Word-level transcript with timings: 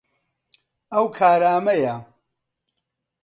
ئەو 0.91 1.05
کارامەیە. 1.17 1.95